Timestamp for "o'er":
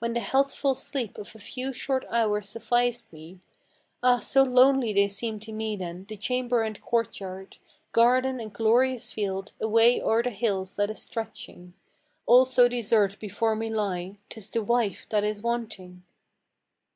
10.02-10.24